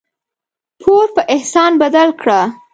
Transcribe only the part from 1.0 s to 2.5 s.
په احسان بدل کړه.